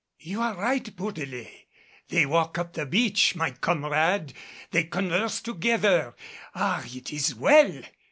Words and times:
"You 0.17 0.41
are 0.41 0.55
right, 0.55 0.95
Bourdelais. 0.95 1.67
They 2.07 2.25
walk 2.25 2.57
up 2.57 2.73
the 2.73 2.87
beach, 2.87 3.35
my 3.35 3.51
comrade! 3.51 4.33
They 4.71 4.85
converse 4.85 5.39
together. 5.41 6.15
Ah! 6.55 6.83
it 6.91 7.13
is 7.13 7.35
well." 7.35 7.83